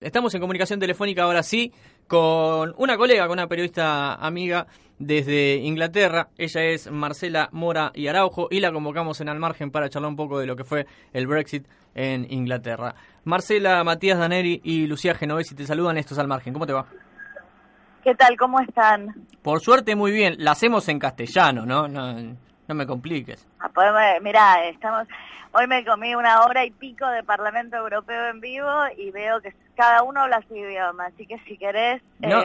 Estamos 0.00 0.32
en 0.32 0.40
comunicación 0.40 0.78
telefónica 0.78 1.24
ahora 1.24 1.42
sí 1.42 1.72
con 2.06 2.72
una 2.78 2.96
colega, 2.96 3.26
con 3.26 3.32
una 3.32 3.48
periodista 3.48 4.14
amiga 4.14 4.68
desde 4.96 5.56
Inglaterra. 5.56 6.28
Ella 6.38 6.62
es 6.66 6.88
Marcela 6.88 7.48
Mora 7.50 7.90
y 7.96 8.06
Araujo 8.06 8.46
y 8.48 8.60
la 8.60 8.70
convocamos 8.70 9.20
en 9.20 9.28
Al 9.28 9.40
Margen 9.40 9.72
para 9.72 9.88
charlar 9.88 10.10
un 10.10 10.14
poco 10.14 10.38
de 10.38 10.46
lo 10.46 10.54
que 10.54 10.62
fue 10.62 10.86
el 11.12 11.26
Brexit 11.26 11.66
en 11.96 12.30
Inglaterra. 12.30 12.94
Marcela, 13.24 13.82
Matías 13.82 14.20
Daneri 14.20 14.60
y 14.62 14.86
Lucía 14.86 15.16
Genovesi 15.16 15.56
te 15.56 15.66
saludan. 15.66 15.98
Estos 15.98 16.20
Al 16.20 16.28
Margen. 16.28 16.52
¿Cómo 16.52 16.64
te 16.64 16.74
va? 16.74 16.86
¿Qué 18.04 18.14
tal? 18.14 18.36
¿Cómo 18.36 18.60
están? 18.60 19.26
Por 19.42 19.60
suerte, 19.60 19.96
muy 19.96 20.12
bien. 20.12 20.36
La 20.38 20.52
hacemos 20.52 20.88
en 20.88 21.00
castellano, 21.00 21.66
¿no? 21.66 21.88
No, 21.88 22.36
no 22.68 22.74
me 22.74 22.86
compliques. 22.86 23.46
Ah, 23.60 23.70
pues, 23.72 23.88
mirá, 24.22 24.64
estamos... 24.66 25.08
Hoy 25.52 25.66
me 25.66 25.82
comí 25.82 26.14
una 26.14 26.42
hora 26.42 26.66
y 26.66 26.70
pico 26.70 27.06
de 27.06 27.22
Parlamento 27.22 27.76
Europeo 27.76 28.28
en 28.28 28.40
vivo 28.40 28.70
y 28.98 29.10
veo 29.10 29.40
que 29.40 29.54
cada 29.74 30.02
uno 30.02 30.20
habla 30.20 30.42
su 30.46 30.54
idioma, 30.54 31.06
así 31.06 31.26
que 31.26 31.38
si 31.46 31.56
querés 31.56 32.02
eh, 32.20 32.44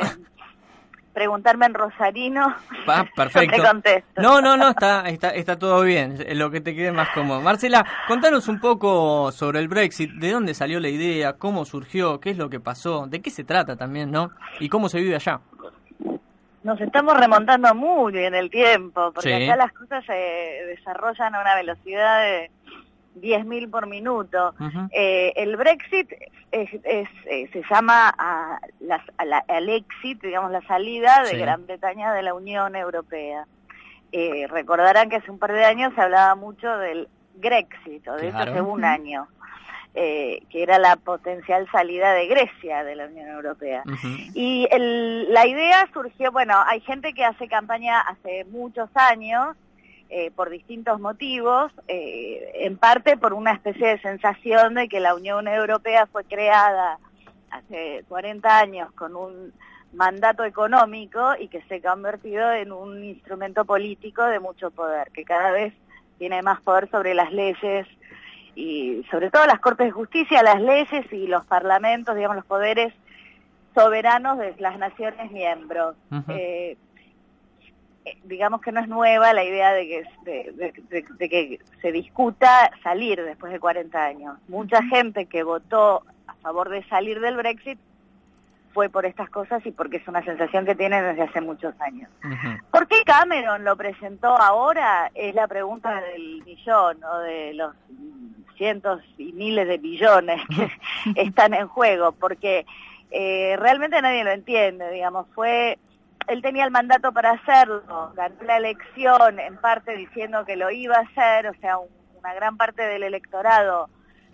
preguntarme 1.14 1.66
en 1.66 1.74
rosarino, 1.74 2.56
ah, 2.88 3.06
perfecto. 3.14 3.58
te 3.58 3.62
contesto. 3.62 4.22
No, 4.22 4.40
no, 4.40 4.56
no, 4.56 4.70
está, 4.70 5.10
está, 5.10 5.32
está 5.32 5.60
todo 5.60 5.82
bien, 5.82 6.18
lo 6.38 6.50
que 6.50 6.62
te 6.62 6.74
quede 6.74 6.94
más 6.94 7.10
cómodo. 7.10 7.42
Marcela, 7.42 7.86
contanos 8.08 8.48
un 8.48 8.62
poco 8.62 9.34
sobre 9.34 9.60
el 9.60 9.68
Brexit, 9.68 10.12
de 10.14 10.32
dónde 10.32 10.54
salió 10.54 10.80
la 10.80 10.90
idea, 10.90 11.34
cómo 11.34 11.66
surgió, 11.66 12.22
qué 12.22 12.30
es 12.30 12.38
lo 12.38 12.50
que 12.50 12.62
pasó, 12.62 13.06
de 13.06 13.22
qué 13.22 13.32
se 13.32 13.44
trata 13.44 13.76
también, 13.76 14.12
¿no? 14.12 14.32
Y 14.62 14.70
cómo 14.70 14.88
se 14.88 15.02
vive 15.02 15.16
allá 15.16 15.42
nos 16.64 16.80
estamos 16.82 17.18
remontando 17.18 17.74
muy 17.76 18.18
en 18.18 18.36
el 18.36 18.50
tiempo, 18.50 19.12
porque 19.14 19.36
acá 19.36 19.56
las 19.56 19.74
cosas 19.74 20.06
se 20.06 20.14
desarrollan 20.14 21.36
a 21.36 21.42
una 21.42 21.56
velocidad 21.56 22.22
de 22.22 22.52
10.000 23.22 23.70
por 23.70 23.88
minuto. 23.88 24.54
eh, 24.92 25.34
el 25.36 25.56
Brexit 25.58 26.12
es, 26.52 26.70
es, 26.84 27.10
eh, 27.26 27.50
se 27.52 27.64
llama 27.70 28.14
a, 28.18 28.60
al 29.48 29.70
exit, 29.70 30.22
digamos, 30.22 30.52
la 30.52 30.62
salida 30.62 31.24
de 31.24 31.38
Gran 31.38 31.66
Bretaña 31.66 32.14
de 32.14 32.24
la 32.24 32.34
Unión 32.34 32.76
Europea. 32.76 33.46
Eh, 34.12 34.46
recordarán 34.48 35.10
que 35.10 35.18
hace 35.18 35.32
un 35.32 35.40
par 35.40 35.52
de 35.52 35.66
años 35.66 35.92
se 35.96 36.02
hablaba 36.02 36.36
mucho 36.36 36.78
del 36.78 37.08
Grexit, 37.36 38.08
o 38.08 38.16
de 38.16 38.28
hecho 38.30 38.38
hace 38.38 38.62
un 38.62 38.86
año. 38.86 39.28
Eh, 39.96 40.42
que 40.50 40.64
era 40.64 40.80
la 40.80 40.96
potencial 40.96 41.70
salida 41.72 42.14
de 42.14 42.26
Grecia 42.26 42.84
de 42.84 42.96
la 42.96 43.06
Unión 43.06 43.30
Europea. 43.30 43.84
Y 44.34 44.68
la 44.72 45.46
idea 45.46 45.88
surgió, 45.94 46.32
bueno, 46.32 46.56
hay 46.66 46.82
gente 46.82 47.14
que 47.14 47.24
hace 47.24 47.48
campaña 47.48 48.00
hace 48.02 48.44
muchos 48.46 48.90
años, 48.96 49.56
eh, 50.10 50.32
por 50.36 50.50
distintos 50.50 51.00
motivos, 51.00 51.72
eh, 51.88 52.54
en 52.62 52.78
parte 52.78 53.18
por 53.18 53.34
una 53.34 53.52
especie 53.52 53.88
de 53.88 54.00
sensación 54.00 54.74
de 54.74 54.90
que 54.90 55.00
la 55.00 55.14
Unión 55.14 55.48
Europea 55.48 56.08
fue 56.08 56.24
creada 56.24 56.98
hace 57.52 58.04
40 58.10 58.60
años 58.60 58.92
con 58.94 59.16
un 59.16 59.54
mandato 59.94 60.44
económico 60.44 61.34
y 61.40 61.50
que 61.50 61.62
se 61.64 61.76
ha 61.76 61.92
convertido 61.92 62.52
en 62.52 62.72
un 62.72 63.04
instrumento 63.04 63.64
político 63.64 64.24
de 64.24 64.40
mucho 64.40 64.72
poder, 64.72 65.12
que 65.12 65.24
cada 65.24 65.52
vez 65.52 65.72
tiene 66.18 66.42
más 66.42 66.62
poder 66.62 66.90
sobre 66.90 67.14
las 67.14 67.32
leyes, 67.32 67.88
y 68.56 69.04
sobre 69.10 69.32
todo 69.32 69.46
las 69.46 69.60
Cortes 69.60 69.88
de 69.88 69.92
Justicia, 69.92 70.44
las 70.44 70.62
leyes 70.62 71.12
y 71.12 71.28
los 71.28 71.46
parlamentos, 71.46 72.16
digamos, 72.16 72.38
los 72.38 72.46
poderes 72.46 72.94
soberanos 73.74 74.38
de 74.38 74.56
las 74.60 74.78
naciones 74.78 75.32
miembros. 75.32 75.96
Eh, 76.30 76.78
eh, 78.06 78.18
digamos 78.24 78.62
que 78.62 78.72
no 78.72 78.82
es 78.82 78.88
nueva 78.88 79.34
la 79.34 79.44
idea 79.44 79.72
de 79.72 79.88
que, 79.88 80.74
de, 81.18 81.30
que 81.30 81.60
se 81.82 81.92
discuta 81.92 82.72
salir 82.84 83.24
después 83.24 83.52
de 83.52 83.60
40 83.60 84.04
años. 84.04 84.38
Mucha 84.48 84.84
gente 84.84 85.26
que 85.26 85.44
votó 85.44 86.04
a 86.28 86.36
favor 86.36 86.70
de 86.70 86.84
salir 86.88 87.20
del 87.22 87.38
Brexit 87.38 87.80
fue 88.74 88.90
por 88.90 89.06
estas 89.06 89.30
cosas 89.30 89.66
y 89.66 89.72
porque 89.72 89.98
es 89.98 90.08
una 90.08 90.24
sensación 90.24 90.66
que 90.66 90.76
tienen 90.76 91.04
desde 91.06 91.22
hace 91.22 91.42
muchos 91.42 91.80
años. 91.80 92.10
¿Por 92.72 92.88
qué 92.88 93.04
Cameron 93.06 93.64
lo 93.64 93.78
presentó 93.78 94.36
ahora? 94.36 95.12
Es 95.14 95.34
la 95.36 95.48
pregunta 95.48 96.02
del 96.02 96.44
millón 96.44 97.04
o 97.04 97.20
de 97.20 97.54
los 97.54 97.74
cientos 98.56 99.02
y 99.18 99.32
miles 99.34 99.68
de 99.68 99.78
billones 99.78 100.42
que 100.48 100.70
están 101.22 101.54
en 101.54 101.68
juego, 101.68 102.12
porque 102.12 102.66
eh, 103.12 103.56
realmente 103.60 104.02
nadie 104.02 104.24
lo 104.24 104.32
entiende, 104.32 104.90
digamos, 104.92 105.28
fue, 105.36 105.78
él 106.28 106.42
tenía 106.42 106.66
el 106.66 106.72
mandato 106.72 107.12
para 107.12 107.32
hacerlo, 107.32 108.12
ganó 108.16 108.36
la 108.44 108.58
elección 108.58 109.40
en 109.40 109.58
parte 109.58 109.96
diciendo 109.96 110.46
que 110.46 110.56
lo 110.56 110.72
iba 110.72 110.98
a 110.98 111.02
hacer, 111.02 111.48
o 111.48 111.54
sea, 111.62 111.78
una 111.78 112.34
gran 112.34 112.58
parte 112.58 112.82
del 112.82 113.04
electorado 113.04 113.90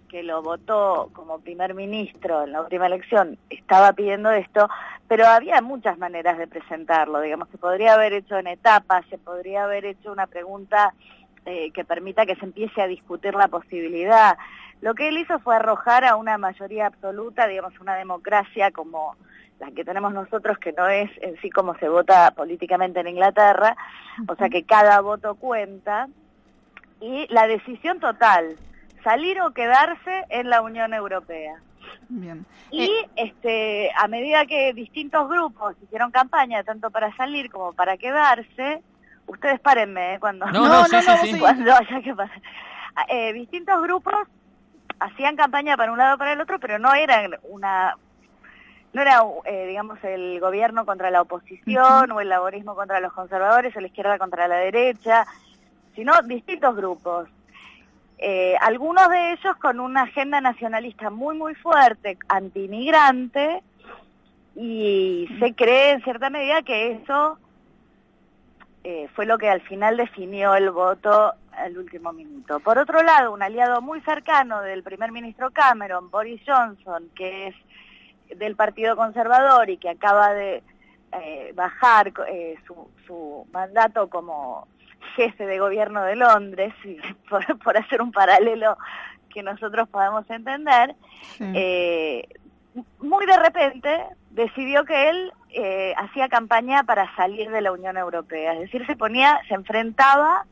que 0.09 0.23
lo 0.23 0.41
votó 0.41 1.09
como 1.13 1.39
primer 1.39 1.73
ministro 1.73 2.43
en 2.43 2.51
la 2.51 2.61
última 2.61 2.87
elección 2.87 3.37
estaba 3.49 3.93
pidiendo 3.93 4.31
esto, 4.31 4.67
pero 5.07 5.25
había 5.27 5.61
muchas 5.61 5.97
maneras 5.97 6.37
de 6.37 6.47
presentarlo, 6.47 7.21
digamos, 7.21 7.47
se 7.49 7.57
podría 7.57 7.93
haber 7.93 8.13
hecho 8.13 8.37
en 8.37 8.47
etapas, 8.47 9.05
se 9.09 9.17
podría 9.17 9.63
haber 9.63 9.85
hecho 9.85 10.11
una 10.11 10.27
pregunta 10.27 10.93
eh, 11.49 11.71
que 11.71 11.83
permita 11.83 12.25
que 12.25 12.35
se 12.35 12.45
empiece 12.45 12.81
a 12.81 12.87
discutir 12.87 13.33
la 13.33 13.47
posibilidad. 13.47 14.37
Lo 14.81 14.93
que 14.93 15.09
él 15.09 15.17
hizo 15.17 15.39
fue 15.39 15.55
arrojar 15.55 16.05
a 16.05 16.15
una 16.15 16.37
mayoría 16.37 16.87
absoluta, 16.87 17.47
digamos, 17.47 17.77
una 17.79 17.95
democracia 17.95 18.71
como 18.71 19.15
la 19.59 19.71
que 19.71 19.83
tenemos 19.83 20.13
nosotros, 20.13 20.57
que 20.57 20.71
no 20.71 20.87
es 20.87 21.11
en 21.21 21.35
sí 21.41 21.49
como 21.49 21.75
se 21.77 21.89
vota 21.89 22.31
políticamente 22.31 23.01
en 23.01 23.09
Inglaterra, 23.09 23.75
o 24.27 24.35
sea 24.35 24.49
que 24.49 24.63
cada 24.63 25.01
voto 25.01 25.35
cuenta, 25.35 26.07
y 27.01 27.27
la 27.29 27.47
decisión 27.47 27.99
total, 27.99 28.55
salir 29.03 29.41
o 29.41 29.51
quedarse 29.51 30.25
en 30.29 30.49
la 30.49 30.61
Unión 30.61 30.93
Europea. 30.93 31.59
Y 32.71 32.83
eh, 32.83 33.09
este, 33.15 33.91
a 33.95 34.07
medida 34.07 34.45
que 34.45 34.73
distintos 34.73 35.27
grupos 35.29 35.75
hicieron 35.83 36.11
campaña, 36.11 36.63
tanto 36.63 36.89
para 36.89 37.15
salir 37.15 37.49
como 37.51 37.73
para 37.73 37.97
quedarse, 37.97 38.81
ustedes 39.29 39.59
párenme 39.59 40.15
¿eh? 40.15 40.19
cuando 40.19 40.45
no, 40.47 40.67
no, 40.67 40.83
no, 40.83 41.39
cuando 41.39 41.73
haya 41.73 42.01
que 42.01 42.13
pasar. 42.13 42.41
Eh, 43.07 43.33
distintos 43.33 43.81
grupos 43.81 44.15
hacían 44.99 45.35
campaña 45.35 45.77
para 45.77 45.91
un 45.91 45.97
lado 45.97 46.15
o 46.15 46.17
para 46.17 46.33
el 46.33 46.41
otro, 46.41 46.59
pero 46.59 46.79
no 46.79 46.93
eran 46.93 47.35
una 47.43 47.95
no 48.91 49.01
era, 49.03 49.21
eh, 49.45 49.67
digamos, 49.67 50.03
el 50.03 50.39
gobierno 50.39 50.83
contra 50.85 51.11
la 51.11 51.21
oposición 51.21 52.11
o 52.11 52.21
el 52.21 52.29
laborismo 52.29 52.75
contra 52.75 52.99
los 52.99 53.13
conservadores 53.13 53.75
o 53.75 53.81
la 53.81 53.87
izquierda 53.87 54.17
contra 54.17 54.47
la 54.47 54.57
derecha, 54.57 55.27
sino 55.95 56.19
distintos 56.23 56.75
grupos. 56.75 57.29
Eh, 58.17 58.55
algunos 58.59 59.07
de 59.09 59.33
ellos 59.33 59.55
con 59.57 59.79
una 59.79 60.03
agenda 60.03 60.41
nacionalista 60.41 61.11
muy, 61.11 61.37
muy 61.37 61.53
fuerte, 61.53 62.17
anti-inmigrante, 62.27 63.61
y 64.55 65.29
se 65.39 65.53
cree 65.53 65.91
en 65.91 66.03
cierta 66.03 66.29
medida 66.29 66.63
que 66.63 66.91
eso 66.91 67.37
eh, 68.83 69.09
fue 69.13 69.25
lo 69.25 69.37
que 69.37 69.49
al 69.49 69.61
final 69.61 69.97
definió 69.97 70.55
el 70.55 70.71
voto 70.71 71.33
al 71.51 71.77
último 71.77 72.13
minuto. 72.13 72.59
Por 72.61 72.77
otro 72.77 73.03
lado, 73.03 73.33
un 73.33 73.41
aliado 73.41 73.81
muy 73.81 73.99
cercano 74.01 74.61
del 74.61 74.83
primer 74.83 75.11
ministro 75.11 75.51
Cameron, 75.51 76.09
Boris 76.09 76.41
Johnson, 76.45 77.09
que 77.15 77.47
es 77.47 77.55
del 78.39 78.55
Partido 78.55 78.95
Conservador 78.95 79.69
y 79.69 79.77
que 79.77 79.89
acaba 79.89 80.33
de 80.33 80.63
eh, 81.11 81.51
bajar 81.55 82.13
eh, 82.27 82.55
su, 83.05 83.45
mandato 83.51 84.09
como 84.09 84.67
jefe 85.15 85.45
de 85.45 85.59
gobierno 85.59 86.03
de 86.03 86.15
Londres, 86.15 86.73
por, 87.63 87.77
hacer 87.77 88.01
un 88.01 88.11
paralelo 88.11 88.77
que 89.29 89.43
nosotros 89.43 89.89
podamos 89.89 90.29
entender, 90.29 90.95
muy 92.99 93.25
de 93.25 93.37
repente 93.37 94.05
decidió 94.31 94.85
que 94.85 95.09
él 95.09 95.33
eh, 95.49 95.93
hacía 95.97 96.29
campaña 96.29 96.83
para 96.83 97.13
salir 97.15 97.49
de 97.49 97.61
la 97.61 97.71
Unión 97.71 97.97
Europea, 97.97 98.53
es 98.53 98.59
decir, 98.59 98.85
se 98.85 98.95
ponía, 98.95 99.39
se 99.47 99.55
enfrentaba 99.55 100.45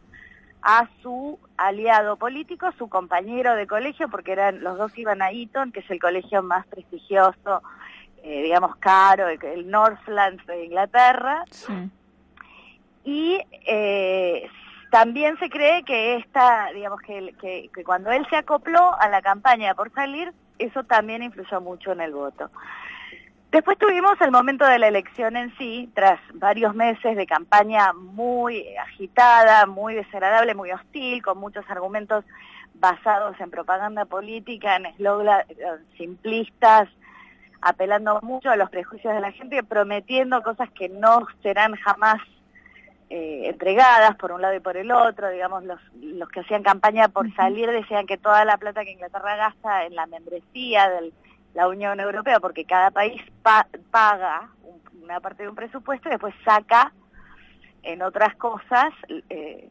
a 0.62 0.90
su 1.02 1.40
aliado 1.56 2.18
político, 2.18 2.72
su 2.78 2.90
compañero 2.90 3.56
de 3.56 3.68
colegio, 3.68 4.10
porque 4.10 4.34
eran 4.34 4.64
los 4.64 4.78
dos 4.78 4.98
iban 4.98 5.22
a 5.22 5.32
Eton, 5.32 5.72
que 5.72 5.82
es 5.82 5.90
el 5.90 6.00
colegio 6.00 6.44
más 6.44 6.66
prestigioso, 6.68 7.62
eh, 8.24 8.44
digamos 8.44 8.76
caro, 8.78 9.28
el, 9.30 9.70
Northlands 9.70 10.46
de 10.46 10.66
Inglaterra. 10.66 11.46
Y 13.06 13.40
eh, 13.66 14.50
también 14.92 15.38
se 15.40 15.50
cree 15.50 15.84
que 15.84 16.18
esta, 16.18 16.72
digamos 16.74 17.00
que, 17.02 17.70
que 17.74 17.84
cuando 17.86 18.12
él 18.12 18.28
se 18.30 18.36
acopló 18.36 19.00
a 19.00 19.08
la 19.08 19.22
campaña 19.22 19.74
por 19.76 19.94
salir, 19.94 20.34
eso 20.60 20.84
también 20.84 21.24
influyó 21.24 21.62
mucho 21.62 21.92
en 21.92 22.02
el 22.02 22.14
voto. 22.14 22.50
Después 23.52 23.78
tuvimos 23.78 24.20
el 24.20 24.32
momento 24.32 24.66
de 24.66 24.78
la 24.78 24.90
elección 24.90 25.38
en 25.38 25.56
sí, 25.58 25.90
tras 25.96 26.20
varios 26.34 26.76
meses 26.76 27.16
de 27.16 27.26
campaña 27.26 27.94
muy 27.94 28.76
agitada, 28.76 29.66
muy 29.66 29.96
desagradable, 29.96 30.54
muy 30.54 30.72
hostil, 30.72 31.24
con 31.24 31.38
muchos 31.38 31.64
argumentos 31.70 32.26
basados 32.74 33.40
en 33.40 33.50
propaganda 33.50 34.04
política, 34.04 34.76
en 34.76 34.88
eslogans 34.88 35.46
simplistas, 35.98 36.90
apelando 37.62 38.20
mucho 38.22 38.50
a 38.50 38.58
los 38.58 38.70
prejuicios 38.70 39.14
de 39.14 39.22
la 39.22 39.32
gente, 39.32 39.64
prometiendo 39.64 40.44
cosas 40.44 40.70
que 40.72 40.90
no 40.90 41.26
serán 41.42 41.76
jamás 41.76 42.20
eh, 43.10 43.44
entregadas 43.46 44.18
por 44.18 44.34
un 44.34 44.42
lado 44.42 44.56
y 44.56 44.60
por 44.60 44.76
el 44.76 44.92
otro, 44.92 45.30
digamos, 45.30 45.64
los, 45.64 45.80
los 46.02 46.28
que 46.28 46.42
hacían 46.42 46.64
campaña 46.64 47.08
por 47.08 47.34
salir 47.34 47.72
decían 47.72 48.06
que 48.06 48.18
toda 48.18 48.44
la 48.44 48.58
plata 48.58 48.84
que 48.84 48.92
Inglaterra 48.92 49.38
gasta 49.38 49.86
en 49.86 49.96
la 49.96 50.06
membresía 50.06 50.90
del 50.90 51.14
la 51.58 51.68
Unión 51.68 52.00
Europea, 52.00 52.40
porque 52.40 52.66
cada 52.66 52.92
país 52.92 53.20
paga 53.90 54.48
una 55.02 55.20
parte 55.20 55.42
de 55.42 55.50
un 55.50 55.56
presupuesto 55.56 56.08
y 56.08 56.12
después 56.12 56.36
saca 56.46 56.94
en 57.82 58.04
otras 58.04 58.36
cosas, 58.36 58.94
eh, 59.10 59.68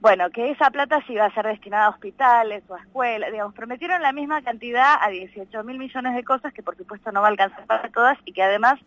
bueno, 0.00 0.28
que 0.28 0.50
esa 0.50 0.70
plata 0.70 1.02
sí 1.06 1.14
iba 1.14 1.24
a 1.24 1.32
ser 1.32 1.46
destinada 1.46 1.86
a 1.86 1.88
hospitales 1.88 2.64
o 2.68 2.74
a 2.74 2.80
escuelas, 2.80 3.32
digamos, 3.32 3.54
prometieron 3.54 4.02
la 4.02 4.12
misma 4.12 4.42
cantidad 4.42 4.96
a 5.00 5.08
18 5.08 5.64
mil 5.64 5.78
millones 5.78 6.14
de 6.14 6.22
cosas 6.22 6.52
que 6.52 6.62
por 6.62 6.76
supuesto 6.76 7.10
no 7.12 7.22
va 7.22 7.28
a 7.28 7.30
alcanzar 7.30 7.64
para 7.64 7.88
todas 7.88 8.18
y 8.26 8.34
que 8.34 8.42
además 8.42 8.78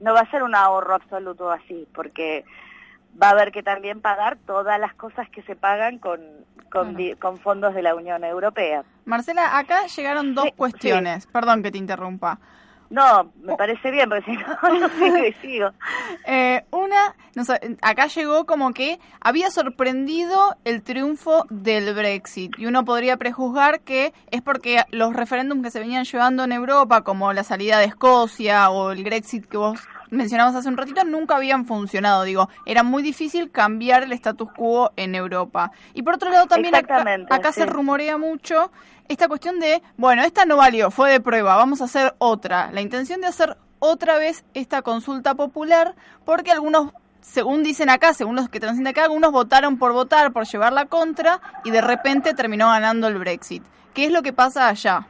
no 0.00 0.14
va 0.14 0.22
a 0.22 0.30
ser 0.32 0.42
un 0.42 0.56
ahorro 0.56 0.96
absoluto 0.96 1.48
así, 1.48 1.86
porque 1.94 2.44
va 3.20 3.28
a 3.28 3.30
haber 3.30 3.52
que 3.52 3.62
también 3.62 4.00
pagar 4.00 4.36
todas 4.46 4.78
las 4.78 4.94
cosas 4.94 5.28
que 5.30 5.42
se 5.42 5.56
pagan 5.56 5.98
con, 5.98 6.20
con, 6.70 7.38
fondos 7.38 7.74
de 7.74 7.82
la 7.82 7.94
Unión 7.94 8.24
Europea. 8.24 8.84
Marcela, 9.04 9.58
acá 9.58 9.86
llegaron 9.86 10.34
dos 10.34 10.48
cuestiones, 10.56 11.26
perdón 11.26 11.62
que 11.62 11.70
te 11.70 11.78
interrumpa. 11.78 12.38
No, 12.90 13.30
me 13.42 13.54
parece 13.54 13.90
bien, 13.90 14.08
porque 14.08 14.24
si 14.24 14.36
no, 14.36 14.78
no 14.80 14.88
sigo 14.88 15.18
y 15.18 15.32
sigo. 15.42 15.70
Eh, 16.26 16.64
una, 16.70 17.14
acá 17.82 18.06
llegó 18.06 18.46
como 18.46 18.72
que 18.72 18.98
había 19.20 19.50
sorprendido 19.50 20.56
el 20.64 20.82
triunfo 20.82 21.44
del 21.50 21.92
Brexit 21.94 22.58
y 22.58 22.66
uno 22.66 22.84
podría 22.84 23.18
prejuzgar 23.18 23.80
que 23.80 24.14
es 24.30 24.40
porque 24.40 24.84
los 24.90 25.14
referéndums 25.14 25.62
que 25.62 25.70
se 25.70 25.80
venían 25.80 26.04
llevando 26.04 26.44
en 26.44 26.52
Europa, 26.52 27.02
como 27.02 27.32
la 27.32 27.44
salida 27.44 27.78
de 27.78 27.86
Escocia 27.86 28.70
o 28.70 28.92
el 28.92 29.04
Brexit 29.04 29.46
que 29.46 29.58
vos 29.58 29.78
mencionamos 30.10 30.54
hace 30.54 30.68
un 30.68 30.76
ratito, 30.76 31.04
nunca 31.04 31.36
habían 31.36 31.64
funcionado. 31.64 32.22
Digo, 32.24 32.48
era 32.66 32.82
muy 32.82 33.02
difícil 33.02 33.50
cambiar 33.50 34.02
el 34.04 34.12
status 34.12 34.48
quo 34.56 34.92
en 34.96 35.14
Europa. 35.14 35.72
Y 35.94 36.02
por 36.02 36.14
otro 36.14 36.30
lado, 36.30 36.46
también 36.46 36.74
acá, 36.74 37.52
se 37.52 37.66
rumorea 37.66 38.18
mucho 38.18 38.70
esta 39.08 39.28
cuestión 39.28 39.58
de, 39.58 39.82
bueno, 39.96 40.22
esta 40.22 40.44
no 40.44 40.56
valió, 40.56 40.90
fue 40.90 41.10
de 41.10 41.20
prueba, 41.20 41.56
vamos 41.56 41.80
a 41.80 41.84
hacer 41.84 42.14
otra. 42.18 42.70
La 42.72 42.80
intención 42.80 43.20
de 43.20 43.28
hacer 43.28 43.56
otra 43.78 44.18
vez 44.18 44.44
esta 44.54 44.82
consulta 44.82 45.34
popular, 45.34 45.94
porque 46.24 46.52
algunos 46.52 46.92
según 47.20 47.62
dicen 47.62 47.90
acá, 47.90 48.14
según 48.14 48.36
los 48.36 48.48
que 48.48 48.60
transmiten 48.60 48.88
acá, 48.88 49.04
algunos 49.04 49.32
votaron 49.32 49.76
por 49.76 49.92
votar, 49.92 50.32
por 50.32 50.46
llevar 50.46 50.72
la 50.72 50.86
contra, 50.86 51.40
y 51.64 51.70
de 51.70 51.80
repente 51.80 52.32
terminó 52.34 52.68
ganando 52.68 53.08
el 53.08 53.18
Brexit. 53.18 53.62
¿Qué 53.92 54.06
es 54.06 54.12
lo 54.12 54.22
que 54.22 54.32
pasa 54.32 54.68
allá? 54.68 55.06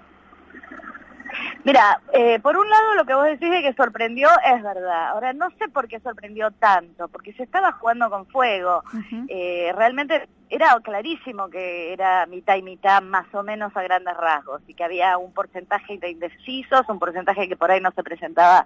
Mira, 1.69 2.01
eh, 2.15 2.39
por 2.41 2.57
un 2.57 2.67
lado 2.67 2.95
lo 2.95 3.05
que 3.05 3.13
vos 3.13 3.27
decís 3.27 3.51
de 3.51 3.61
que 3.61 3.75
sorprendió 3.75 4.31
es 4.43 4.63
verdad. 4.63 5.09
Ahora, 5.09 5.35
no 5.35 5.51
sé 5.59 5.69
por 5.69 5.87
qué 5.87 6.01
sorprendió 6.01 6.51
tanto, 6.51 7.09
porque 7.09 7.35
se 7.35 7.43
estaba 7.43 7.73
jugando 7.73 8.09
con 8.09 8.25
fuego. 8.25 8.83
Eh, 9.29 9.71
realmente 9.77 10.31
era 10.49 10.75
clarísimo 10.83 11.51
que 11.51 11.93
era 11.93 12.25
mitad 12.25 12.57
y 12.57 12.63
mitad 12.63 13.03
más 13.03 13.27
o 13.35 13.43
menos 13.43 13.77
a 13.77 13.83
grandes 13.83 14.17
rasgos 14.17 14.63
y 14.67 14.73
que 14.73 14.83
había 14.83 15.19
un 15.19 15.35
porcentaje 15.35 15.99
de 15.99 16.09
indecisos, 16.09 16.89
un 16.89 16.99
porcentaje 16.99 17.47
que 17.47 17.57
por 17.57 17.71
ahí 17.71 17.83
no 17.83 17.91
se 17.91 18.03
presentaba 18.03 18.65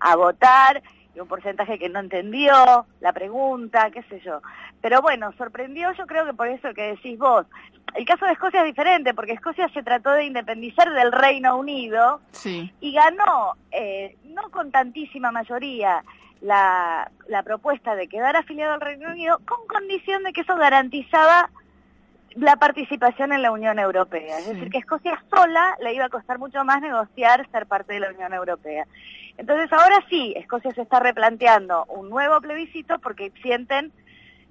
a 0.00 0.16
votar 0.16 0.82
y 1.14 1.20
un 1.20 1.28
porcentaje 1.28 1.78
que 1.78 1.88
no 1.88 2.00
entendió 2.00 2.84
la 2.98 3.12
pregunta, 3.12 3.92
qué 3.92 4.02
sé 4.04 4.18
yo. 4.24 4.42
Pero 4.80 5.02
bueno, 5.02 5.32
sorprendió 5.38 5.92
yo 5.92 6.04
creo 6.04 6.26
que 6.26 6.34
por 6.34 6.48
eso 6.48 6.74
que 6.74 6.94
decís 6.94 7.16
vos. 7.16 7.46
El 7.94 8.04
caso 8.04 8.24
de 8.24 8.32
Escocia 8.32 8.60
es 8.60 8.66
diferente, 8.66 9.14
porque 9.14 9.32
Escocia 9.32 9.68
se 9.70 9.82
trató 9.82 10.12
de 10.12 10.24
independizar 10.24 10.92
del 10.92 11.12
Reino 11.12 11.56
Unido 11.56 12.20
y 12.44 12.92
ganó, 12.92 13.54
eh, 13.72 14.16
no 14.24 14.50
con 14.50 14.70
tantísima 14.70 15.32
mayoría, 15.32 16.04
la, 16.40 17.10
la 17.28 17.42
propuesta 17.42 17.94
de 17.94 18.08
quedar 18.08 18.36
afiliado 18.36 18.74
al 18.74 18.80
Reino 18.80 19.10
Unido, 19.10 19.40
con 19.44 19.66
condición 19.66 20.22
de 20.22 20.32
que 20.32 20.40
eso 20.42 20.56
garantizaba 20.56 21.50
la 22.34 22.56
participación 22.56 23.32
en 23.32 23.42
la 23.42 23.50
Unión 23.50 23.78
Europea. 23.78 24.38
Es 24.38 24.46
decir, 24.46 24.70
que 24.70 24.78
Escocia 24.78 25.22
sola 25.30 25.76
le 25.82 25.94
iba 25.94 26.04
a 26.04 26.10
costar 26.10 26.38
mucho 26.38 26.64
más 26.64 26.80
negociar 26.80 27.48
ser 27.50 27.66
parte 27.66 27.94
de 27.94 28.00
la 28.00 28.10
Unión 28.10 28.32
Europea. 28.32 28.86
Entonces 29.36 29.72
ahora 29.72 30.04
sí, 30.08 30.32
Escocia 30.36 30.72
se 30.72 30.82
está 30.82 31.00
replanteando 31.00 31.84
un 31.86 32.08
nuevo 32.08 32.40
plebiscito 32.40 32.98
porque 32.98 33.32
sienten 33.42 33.92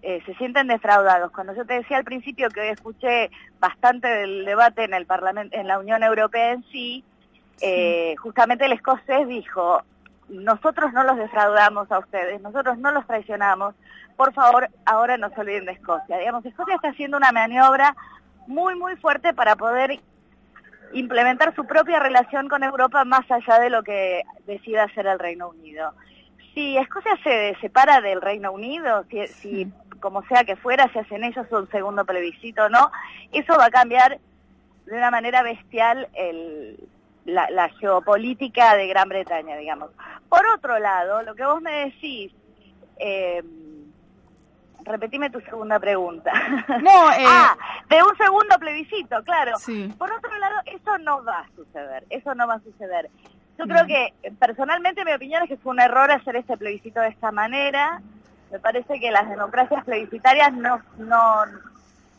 eh, 0.02 0.22
se 0.26 0.34
sienten 0.36 0.68
defraudados. 0.68 1.32
Cuando 1.32 1.54
yo 1.54 1.66
te 1.66 1.74
decía 1.76 1.98
al 1.98 2.04
principio 2.04 2.50
que 2.50 2.62
hoy 2.62 2.68
escuché 2.70 3.30
bastante 3.60 4.08
del 4.08 4.46
debate 4.46 4.84
en 4.84 4.94
el 4.94 5.06
Parlamento, 5.06 5.56
en 5.56 5.68
la 5.68 5.80
Unión 5.80 6.04
Europea 6.04 6.52
en 6.52 6.64
sí, 6.72 7.04
eh, 7.62 8.16
justamente 8.22 8.66
el 8.66 8.72
escocés 8.72 9.28
dijo, 9.28 9.84
nosotros 10.30 10.94
no 10.94 11.04
los 11.04 11.18
defraudamos 11.18 11.92
a 11.92 12.00
ustedes, 12.00 12.42
nosotros 12.42 12.78
no 12.78 12.92
los 12.92 13.06
traicionamos, 13.06 13.76
por 14.16 14.34
favor, 14.34 14.70
ahora 14.86 15.18
no 15.18 15.30
se 15.30 15.42
olviden 15.42 15.66
de 15.66 15.74
Escocia. 15.74 16.18
Digamos, 16.18 16.46
Escocia 16.46 16.76
está 16.76 16.90
haciendo 16.90 17.18
una 17.18 17.32
maniobra 17.32 17.96
muy, 18.48 18.76
muy 18.76 18.96
fuerte 18.98 19.34
para 19.34 19.56
poder 19.56 20.00
implementar 20.94 21.54
su 21.56 21.66
propia 21.66 22.00
relación 22.00 22.50
con 22.50 22.64
Europa 22.64 23.04
más 23.06 23.30
allá 23.30 23.60
de 23.60 23.70
lo 23.70 23.84
que 23.84 24.24
decida 24.46 24.84
hacer 24.84 25.08
el 25.08 25.20
Reino 25.20 25.50
Unido. 25.50 25.94
Si 26.54 26.78
Escocia 26.78 27.16
se 27.24 27.56
separa 27.62 28.02
del 28.02 28.22
Reino 28.22 28.52
Unido, 28.52 29.06
si 29.28 29.72
como 30.00 30.24
sea 30.28 30.44
que 30.44 30.56
fuera, 30.56 30.92
si 30.92 31.00
hacen 31.00 31.24
ellos 31.24 31.46
un 31.52 31.70
segundo 31.70 32.06
plebiscito 32.06 32.66
o 32.66 32.70
no, 32.70 32.92
eso 33.32 33.58
va 33.58 33.66
a 33.66 33.72
cambiar 33.72 34.20
de 34.86 34.98
una 34.98 35.12
manera 35.12 35.44
bestial 35.44 36.08
el, 36.14 36.78
la, 37.26 37.70
geopolítica 37.80 38.76
de 38.76 38.88
Gran 38.88 39.10
Bretaña, 39.10 39.56
digamos. 39.58 39.92
Por 40.28 40.46
otro 40.48 40.80
lado, 40.80 41.24
lo 41.24 41.36
que 41.36 41.46
vos 41.46 41.62
me 41.62 41.86
decís, 41.86 42.32
eh, 42.98 43.44
repetime 44.84 45.30
tu 45.30 45.40
segunda 45.42 45.80
pregunta. 45.80 46.32
No, 46.82 47.12
eh... 47.12 47.26
ah, 47.28 47.58
de 47.90 48.02
un 48.02 48.16
segundo 48.18 48.58
plebiscito, 48.60 49.24
claro. 49.24 49.54
Por 49.98 50.12
otro 50.12 50.38
lado, 50.38 50.56
eso 50.66 50.98
no 51.00 51.24
va 51.24 51.40
a 51.40 51.50
suceder, 51.56 52.06
eso 52.10 52.34
no 52.36 52.48
va 52.48 52.56
a 52.56 52.60
suceder. 52.60 53.10
Yo 53.58 53.66
creo 53.66 53.86
que, 53.86 54.14
personalmente, 54.40 55.04
mi 55.04 55.12
opinión 55.12 55.44
es 55.44 55.50
que 55.50 55.58
fue 55.58 55.74
un 55.74 55.82
error 55.82 56.10
hacer 56.12 56.38
este 56.38 56.56
plebiscito 56.56 57.02
de 57.02 57.10
esta 57.10 57.32
manera. 57.32 58.02
Me 58.52 58.60
parece 58.60 59.00
que 59.00 59.12
las 59.12 59.30
democracias 59.30 59.84
plebiscitarias 59.86 60.54
no, 60.54 60.82
no, 60.98 61.46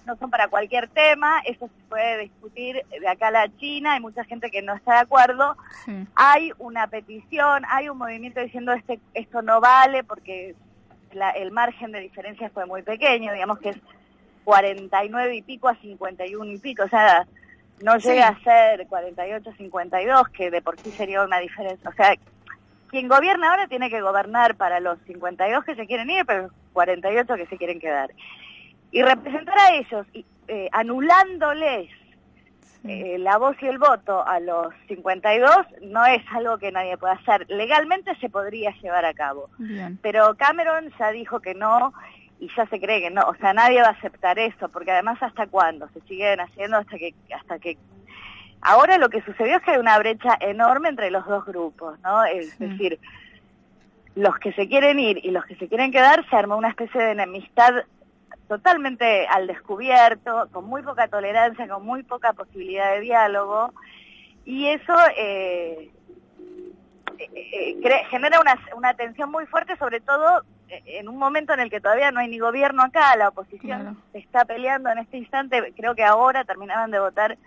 no 0.06 0.16
son 0.16 0.30
para 0.30 0.48
cualquier 0.48 0.88
tema, 0.88 1.40
eso 1.44 1.66
se 1.66 1.88
puede 1.88 2.18
discutir 2.18 2.84
de 2.88 3.08
acá 3.08 3.28
a 3.28 3.32
la 3.32 3.48
China, 3.58 3.94
hay 3.94 4.00
mucha 4.00 4.24
gente 4.24 4.50
que 4.50 4.62
no 4.62 4.74
está 4.74 4.94
de 4.94 5.00
acuerdo. 5.00 5.56
Hay 6.14 6.52
una 6.58 6.86
petición, 6.86 7.64
hay 7.68 7.88
un 7.88 7.98
movimiento 7.98 8.40
diciendo 8.40 8.72
este, 8.72 9.00
esto 9.14 9.42
no 9.42 9.60
vale 9.60 10.04
porque 10.04 10.54
el 11.36 11.50
margen 11.50 11.92
de 11.92 12.00
diferencia 12.00 12.50
fue 12.50 12.66
muy 12.66 12.82
pequeño, 12.82 13.32
digamos 13.32 13.58
que 13.58 13.70
es 13.70 13.76
49 14.44 15.36
y 15.36 15.42
pico 15.42 15.68
a 15.68 15.74
51 15.76 16.52
y 16.52 16.58
pico, 16.58 16.84
o 16.84 16.88
sea, 16.88 17.26
no 17.82 17.96
llega 17.96 18.28
a 18.28 18.40
ser 18.40 18.86
48 18.86 19.50
a 19.50 19.56
52, 19.56 20.28
que 20.28 20.50
de 20.50 20.62
por 20.62 20.78
sí 20.78 20.90
sería 20.90 21.22
una 21.22 21.38
diferencia, 21.38 21.88
o 21.88 21.92
sea, 21.92 22.14
quien 22.90 23.08
gobierna 23.08 23.50
ahora 23.50 23.68
tiene 23.68 23.90
que 23.90 24.00
gobernar 24.00 24.56
para 24.56 24.80
los 24.80 24.98
52 25.06 25.64
que 25.64 25.74
se 25.74 25.86
quieren 25.86 26.10
ir, 26.10 26.24
pero 26.26 26.42
los 26.42 26.52
48 26.72 27.34
que 27.36 27.46
se 27.46 27.56
quieren 27.56 27.80
quedar. 27.80 28.10
Y 28.92 29.02
representar 29.02 29.58
a 29.58 29.74
ellos, 29.76 30.06
eh, 30.48 30.68
anulándoles 30.72 31.90
eh, 32.84 33.18
la 33.18 33.36
voz 33.36 33.56
y 33.60 33.66
el 33.66 33.78
voto 33.78 34.26
a 34.26 34.40
los 34.40 34.72
52 34.88 35.50
no 35.82 36.04
es 36.06 36.22
algo 36.32 36.56
que 36.58 36.72
nadie 36.72 36.96
pueda 36.96 37.12
hacer. 37.12 37.46
Legalmente 37.48 38.14
se 38.16 38.30
podría 38.30 38.72
llevar 38.82 39.04
a 39.04 39.12
cabo. 39.12 39.50
Pero 40.02 40.34
Cameron 40.36 40.90
ya 40.98 41.10
dijo 41.10 41.40
que 41.40 41.54
no 41.54 41.92
y 42.38 42.48
ya 42.56 42.66
se 42.66 42.80
cree 42.80 43.02
que 43.02 43.10
no. 43.10 43.22
O 43.22 43.34
sea, 43.34 43.52
nadie 43.52 43.82
va 43.82 43.88
a 43.88 43.92
aceptar 43.92 44.38
eso, 44.38 44.70
porque 44.70 44.92
además 44.92 45.22
hasta 45.22 45.46
cuándo 45.46 45.88
se 45.90 46.00
siguen 46.02 46.40
haciendo 46.40 46.78
hasta 46.78 46.96
que 46.96 47.14
hasta 47.34 47.58
que 47.58 47.76
Ahora 48.62 48.98
lo 48.98 49.08
que 49.08 49.22
sucedió 49.22 49.56
es 49.56 49.62
que 49.62 49.72
hay 49.72 49.78
una 49.78 49.98
brecha 49.98 50.36
enorme 50.40 50.88
entre 50.88 51.10
los 51.10 51.26
dos 51.26 51.44
grupos, 51.46 51.98
¿no? 52.00 52.24
Es 52.24 52.58
decir, 52.58 52.98
los 54.14 54.36
que 54.38 54.52
se 54.52 54.68
quieren 54.68 54.98
ir 54.98 55.24
y 55.24 55.30
los 55.30 55.44
que 55.46 55.56
se 55.56 55.68
quieren 55.68 55.92
quedar 55.92 56.28
se 56.28 56.36
armó 56.36 56.56
una 56.56 56.68
especie 56.68 57.00
de 57.00 57.12
enemistad 57.12 57.74
totalmente 58.48 59.26
al 59.28 59.46
descubierto, 59.46 60.48
con 60.52 60.66
muy 60.66 60.82
poca 60.82 61.08
tolerancia, 61.08 61.68
con 61.68 61.86
muy 61.86 62.02
poca 62.02 62.32
posibilidad 62.32 62.92
de 62.92 63.00
diálogo, 63.00 63.72
y 64.44 64.66
eso 64.66 64.94
eh, 65.16 65.90
eh, 67.18 67.76
eh, 67.80 68.04
genera 68.10 68.40
una, 68.40 68.58
una 68.76 68.94
tensión 68.94 69.30
muy 69.30 69.46
fuerte, 69.46 69.76
sobre 69.76 70.00
todo 70.00 70.42
en 70.68 71.08
un 71.08 71.16
momento 71.16 71.52
en 71.52 71.60
el 71.60 71.70
que 71.70 71.80
todavía 71.80 72.10
no 72.10 72.20
hay 72.20 72.28
ni 72.28 72.38
gobierno 72.38 72.82
acá, 72.82 73.16
la 73.16 73.28
oposición 73.28 74.02
se 74.12 74.18
está 74.18 74.44
peleando 74.44 74.90
en 74.90 74.98
este 74.98 75.18
instante, 75.18 75.72
creo 75.76 75.94
que 75.94 76.04
ahora 76.04 76.44
terminaban 76.44 76.90
de 76.90 77.00
votar 77.00 77.38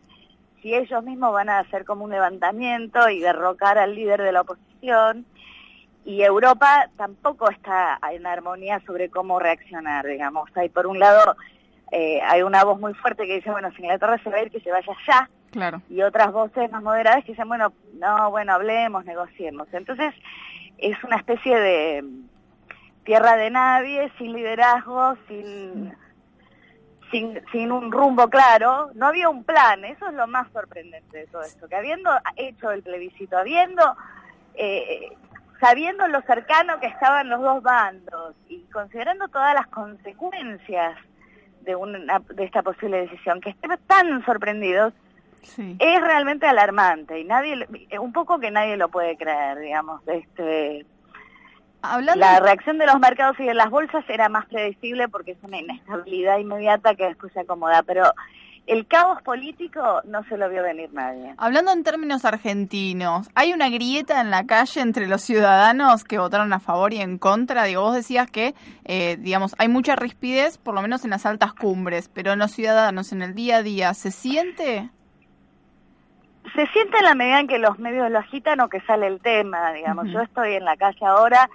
si 0.64 0.74
ellos 0.74 1.04
mismos 1.04 1.34
van 1.34 1.50
a 1.50 1.60
hacer 1.60 1.84
como 1.84 2.06
un 2.06 2.12
levantamiento 2.12 3.10
y 3.10 3.20
derrocar 3.20 3.78
al 3.78 3.94
líder 3.94 4.22
de 4.22 4.32
la 4.32 4.42
oposición. 4.42 5.26
Y 6.06 6.24
Europa 6.24 6.90
tampoco 6.98 7.50
está 7.50 8.00
en 8.12 8.26
armonía 8.26 8.82
sobre 8.86 9.10
cómo 9.10 9.40
reaccionar, 9.40 10.06
digamos. 10.06 10.50
Hay 10.56 10.70
por 10.70 10.88
un 10.88 11.00
lado, 11.00 11.36
eh, 11.92 12.22
hay 12.22 12.42
una 12.42 12.64
voz 12.64 12.80
muy 12.80 12.94
fuerte 12.94 13.28
que 13.28 13.36
dice, 13.36 13.52
bueno, 13.52 13.70
si 13.72 13.82
Inglaterra 13.82 14.20
se 14.24 14.30
va 14.30 14.38
a 14.38 14.42
ir, 14.42 14.52
que 14.52 14.62
se 14.62 14.72
vaya 14.72 14.94
ya. 15.06 15.30
Claro. 15.52 15.82
Y 15.90 16.02
otras 16.02 16.32
voces 16.32 16.72
más 16.72 16.82
moderadas 16.82 17.24
que 17.26 17.34
dicen, 17.34 17.48
bueno, 17.48 17.74
no, 17.96 18.32
bueno, 18.32 18.54
hablemos, 18.54 19.06
negociemos. 19.06 19.68
Entonces, 19.72 20.14
es 20.78 21.02
una 21.04 21.18
especie 21.18 21.58
de 21.58 22.04
tierra 23.04 23.36
de 23.36 23.50
nadie, 23.50 24.12
sin 24.18 24.34
liderazgo, 24.34 25.16
sin 25.28 25.94
sin, 27.52 27.72
un 27.72 27.92
rumbo 27.92 28.28
claro, 28.30 28.90
no 28.96 29.08
había 29.08 29.30
un 29.30 29.44
plan, 29.44 29.86
eso 29.86 30.08
es 30.08 30.14
lo 30.16 30.28
más 30.28 30.52
sorprendente 30.52 31.20
de 31.20 31.28
todo 31.28 31.44
esto, 31.44 31.68
que 31.68 31.76
habiendo 31.76 32.10
hecho 32.36 32.72
el 32.72 32.82
plebiscito, 32.82 33.38
habiendo, 33.38 33.96
eh, 34.56 35.16
sabiendo 35.60 36.08
lo 36.08 36.22
cercano 36.24 36.80
que 36.80 36.88
estaban 36.88 37.30
los 37.30 37.42
dos 37.42 37.62
bandos 37.62 38.36
y 38.50 38.62
considerando 38.72 39.28
todas 39.28 39.54
las 39.54 39.68
consecuencias 39.68 40.98
de, 41.62 41.76
una, 41.76 42.20
de 42.20 42.44
esta 42.44 42.64
posible 42.64 43.02
decisión, 43.02 43.40
que 43.42 43.52
estén 43.52 43.78
tan 43.88 44.26
sorprendidos, 44.26 44.94
es 45.58 46.02
realmente 46.02 46.48
alarmante 46.48 47.20
y 47.20 47.26
nadie, 47.26 47.68
un 48.00 48.14
poco 48.14 48.40
que 48.40 48.50
nadie 48.50 48.78
lo 48.78 48.88
puede 48.88 49.18
creer, 49.18 49.60
digamos, 49.60 50.02
este 50.08 50.86
la 52.16 52.40
reacción 52.40 52.78
de 52.78 52.86
los 52.86 53.00
mercados 53.00 53.40
y 53.40 53.44
de 53.44 53.54
las 53.54 53.70
bolsas 53.70 54.06
era 54.08 54.30
más 54.30 54.46
predecible 54.46 55.10
porque 55.10 55.32
es 55.32 55.38
una 55.44 55.60
inestabilidad 55.60 56.38
inmediata 56.40 56.96
que 56.96 57.06
después 57.06 57.34
se 57.34 57.42
acomoda, 57.42 57.84
pero 57.84 58.04
el 58.66 58.88
caos 58.88 59.22
político 59.22 60.02
no 60.06 60.24
se 60.24 60.38
lo 60.38 60.50
vio 60.50 60.64
venir 60.64 60.94
nadie. 60.94 61.34
Hablando 61.38 61.74
en 61.74 61.84
términos 61.84 62.24
argentinos, 62.24 63.30
¿hay 63.36 63.52
una 63.52 63.70
grieta 63.70 64.22
en 64.22 64.32
la 64.32 64.46
calle 64.46 64.80
entre 64.80 65.08
los 65.08 65.22
ciudadanos 65.22 66.06
que 66.06 66.18
votaron 66.18 66.54
a 66.54 66.60
favor 66.60 66.94
y 66.94 67.02
en 67.02 67.18
contra? 67.18 67.66
Digo, 67.66 67.82
vos 67.82 67.96
decías 67.96 68.32
que, 68.32 68.56
eh, 68.86 69.18
digamos, 69.20 69.54
hay 69.58 69.68
mucha 69.68 69.98
rispidez, 69.98 70.58
por 70.58 70.74
lo 70.74 70.82
menos 70.82 71.04
en 71.04 71.12
las 71.12 71.26
altas 71.26 71.54
cumbres, 71.54 72.10
pero 72.14 72.32
en 72.32 72.40
los 72.40 72.52
ciudadanos, 72.52 73.12
en 73.12 73.22
el 73.22 73.36
día 73.36 73.58
a 73.58 73.64
día, 73.64 73.94
¿se 73.94 74.12
siente? 74.12 74.90
Se 76.56 76.68
siente 76.68 76.98
en 76.98 77.04
la 77.04 77.16
medida 77.16 77.40
en 77.42 77.48
que 77.48 77.60
los 77.60 77.80
medios 77.80 78.10
lo 78.10 78.20
agitan 78.20 78.62
o 78.62 78.70
que 78.70 78.80
sale 78.82 79.08
el 79.08 79.20
tema, 79.20 79.74
digamos. 79.74 80.08
Yo 80.10 80.22
estoy 80.22 80.54
en 80.54 80.64
la 80.64 80.78
calle 80.78 81.06
ahora 81.06 81.50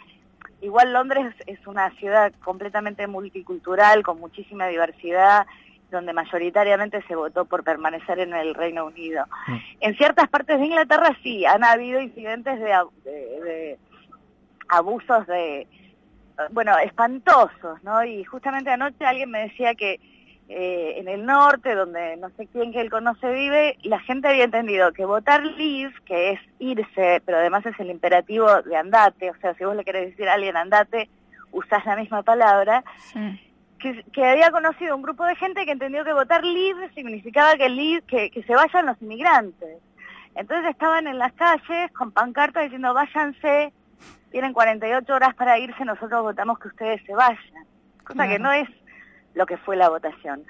Igual 0.60 0.92
Londres 0.92 1.34
es 1.46 1.64
una 1.66 1.90
ciudad 1.96 2.32
completamente 2.44 3.06
multicultural, 3.06 4.02
con 4.02 4.18
muchísima 4.18 4.66
diversidad, 4.66 5.46
donde 5.90 6.12
mayoritariamente 6.12 7.02
se 7.02 7.14
votó 7.14 7.44
por 7.44 7.64
permanecer 7.64 8.18
en 8.18 8.34
el 8.34 8.54
Reino 8.54 8.86
Unido. 8.86 9.24
Mm. 9.46 9.56
En 9.80 9.96
ciertas 9.96 10.28
partes 10.28 10.58
de 10.58 10.66
Inglaterra 10.66 11.16
sí, 11.22 11.46
han 11.46 11.64
habido 11.64 12.00
incidentes 12.00 12.58
de, 12.60 13.78
abusos 14.68 15.26
de, 15.26 15.66
bueno, 16.50 16.76
espantosos, 16.78 17.82
¿no? 17.82 18.04
Y 18.04 18.24
justamente 18.24 18.70
anoche 18.70 19.04
alguien 19.04 19.30
me 19.30 19.44
decía 19.48 19.74
que 19.74 20.00
eh, 20.50 20.94
en 20.96 21.08
el 21.08 21.26
norte, 21.26 21.74
donde 21.74 22.16
no 22.16 22.30
sé 22.30 22.46
quién 22.46 22.72
que 22.72 22.80
él 22.80 22.90
conoce 22.90 23.30
vive, 23.30 23.76
la 23.82 24.00
gente 24.00 24.28
había 24.28 24.44
entendido 24.44 24.92
que 24.92 25.04
votar 25.04 25.44
leave, 25.44 25.92
que 26.06 26.30
es 26.32 26.40
irse, 26.58 27.22
pero 27.26 27.36
además 27.36 27.66
es 27.66 27.78
el 27.78 27.90
imperativo 27.90 28.62
de 28.62 28.74
andate, 28.74 29.30
o 29.30 29.36
sea, 29.40 29.52
si 29.54 29.64
vos 29.64 29.76
le 29.76 29.84
querés 29.84 30.10
decir 30.10 30.26
a 30.26 30.34
alguien 30.34 30.56
andate, 30.56 31.10
usás 31.52 31.84
la 31.84 31.96
misma 31.96 32.22
palabra, 32.22 32.82
que, 33.78 34.02
que, 34.10 34.24
había 34.24 34.50
conocido 34.50 34.96
un 34.96 35.02
grupo 35.02 35.26
de 35.26 35.36
gente 35.36 35.66
que 35.66 35.72
entendió 35.72 36.02
que 36.02 36.14
votar 36.14 36.42
leave 36.42 36.90
significaba 36.94 37.56
que, 37.56 37.68
leave, 37.68 38.02
que, 38.06 38.30
que 38.30 38.42
se 38.42 38.54
vayan 38.54 38.86
los 38.86 39.00
inmigrantes. 39.02 39.78
Entonces 40.34 40.70
estaban 40.70 41.06
en 41.06 41.18
las 41.18 41.34
calles 41.34 41.92
con 41.92 42.10
pancartas 42.10 42.62
diciendo 42.64 42.94
váyanse, 42.94 43.72
tienen 44.30 44.54
48 44.54 45.14
horas 45.14 45.34
para 45.34 45.58
irse, 45.58 45.84
nosotros 45.84 46.22
votamos 46.22 46.58
que 46.58 46.68
ustedes 46.68 47.02
se 47.04 47.14
vayan. 47.14 47.66
Cosa 48.02 48.26
que 48.26 48.38
no 48.38 48.50
es 48.50 48.68
lo 49.38 49.46
que 49.46 49.56
fue 49.56 49.76
la 49.76 49.88
votación. 49.88 50.44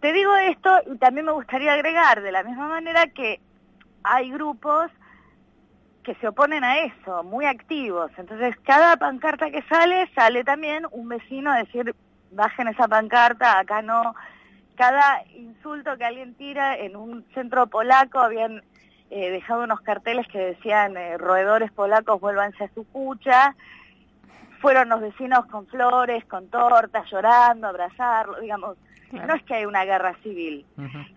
Te 0.00 0.12
digo 0.12 0.34
esto 0.36 0.70
y 0.86 0.96
también 0.96 1.26
me 1.26 1.32
gustaría 1.32 1.74
agregar 1.74 2.22
de 2.22 2.32
la 2.32 2.42
misma 2.42 2.66
manera 2.66 3.06
que 3.08 3.40
hay 4.02 4.30
grupos 4.30 4.90
que 6.02 6.14
se 6.14 6.28
oponen 6.28 6.64
a 6.64 6.78
eso, 6.78 7.22
muy 7.24 7.44
activos. 7.44 8.10
Entonces, 8.16 8.56
cada 8.64 8.96
pancarta 8.96 9.50
que 9.50 9.62
sale, 9.62 10.08
sale 10.14 10.44
también 10.44 10.86
un 10.92 11.08
vecino 11.08 11.52
a 11.52 11.58
decir, 11.58 11.94
bajen 12.30 12.68
esa 12.68 12.88
pancarta, 12.88 13.58
acá 13.58 13.82
no. 13.82 14.14
Cada 14.76 15.22
insulto 15.34 15.96
que 15.98 16.04
alguien 16.04 16.34
tira 16.34 16.76
en 16.76 16.96
un 16.96 17.24
centro 17.34 17.66
polaco, 17.66 18.20
habían 18.20 18.62
eh, 19.10 19.30
dejado 19.30 19.64
unos 19.64 19.80
carteles 19.80 20.26
que 20.28 20.38
decían, 20.38 20.96
eh, 20.96 21.18
roedores 21.18 21.70
polacos, 21.72 22.20
vuélvanse 22.20 22.64
a 22.64 22.74
su 22.74 22.84
cucha 22.84 23.54
fueron 24.66 24.88
los 24.88 25.00
vecinos 25.00 25.46
con 25.46 25.64
flores, 25.68 26.24
con 26.24 26.48
tortas, 26.48 27.08
llorando, 27.08 27.68
abrazarlo, 27.68 28.40
digamos, 28.40 28.76
no 29.12 29.32
es 29.32 29.44
que 29.44 29.54
hay 29.54 29.64
una 29.64 29.84
guerra 29.84 30.16
civil. 30.24 30.66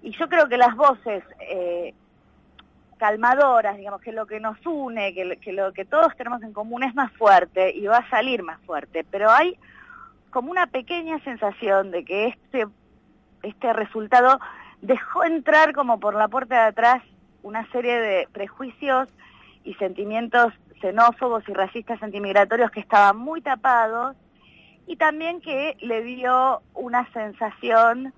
Y 0.03 0.12
yo 0.12 0.29
creo 0.29 0.48
que 0.48 0.56
las 0.56 0.75
voces 0.75 1.24
eh, 1.39 1.96
calmadoras, 2.98 3.75
digamos, 3.75 4.01
que 4.01 4.12
lo 4.12 4.27
que 4.27 4.39
nos 4.39 4.63
une, 4.68 5.15
que, 5.15 5.51
lo 5.51 5.74
que 5.74 5.84
todos 5.84 6.15
tenemos 6.15 6.44
en 6.44 6.53
común 6.53 6.84
es 6.84 6.94
más 6.94 7.12
fuerte 7.13 7.75
y 7.75 7.88
va 7.88 7.98
a 7.98 8.10
salir 8.12 8.44
más 8.44 8.62
fuerte, 8.68 9.03
pero 9.10 9.32
hay 9.32 9.58
como 10.29 10.51
una 10.51 10.68
pequeña 10.68 11.18
sensación 11.24 11.89
de 11.89 12.06
que 12.06 12.27
este, 12.27 12.68
este 13.41 13.74
resultado 13.74 14.39
dejó 14.84 15.24
entrar 15.24 15.74
como 15.74 16.00
por 16.00 16.13
la 16.13 16.27
puerta 16.27 16.53
de 16.53 16.68
atrás 16.68 17.01
una 17.41 17.68
serie 17.72 18.00
de 18.00 18.27
prejuicios 18.32 19.10
y 19.63 19.74
sentimientos 19.74 20.53
xenófobos 20.81 21.48
y 21.48 21.53
racistas 21.53 22.01
antimigratorios 22.01 22.71
que 22.71 22.79
estaban 22.79 23.17
muy 23.17 23.41
tapados 23.41 24.15
y 24.88 24.95
también 24.95 25.41
que 25.41 25.77
le 25.81 26.03
dio 26.03 26.62
una 26.74 27.12
sensación 27.13 28.13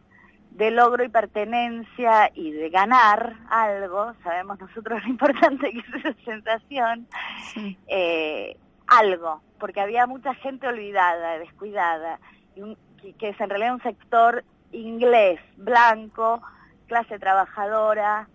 de 0.51 0.71
logro 0.71 1.03
y 1.03 1.09
pertenencia 1.09 2.31
y 2.33 2.51
de 2.51 2.69
ganar 2.69 3.35
algo, 3.49 4.13
sabemos 4.23 4.59
nosotros 4.59 5.01
lo 5.03 5.09
importante 5.09 5.71
que 5.71 5.79
es 5.79 6.05
esa 6.05 6.13
sensación, 6.25 7.07
eh, 7.87 8.57
algo, 8.87 9.41
porque 9.59 9.81
había 9.81 10.07
mucha 10.07 10.33
gente 10.35 10.67
olvidada, 10.67 11.39
descuidada, 11.39 12.19
y 12.55 13.13
que 13.13 13.29
es 13.29 13.39
en 13.39 13.49
realidad 13.49 13.73
un 13.73 13.83
sector 13.83 14.43
inglés, 14.71 15.39
blanco, 15.57 16.41
clase 16.87 17.17
trabajadora, 17.19 18.27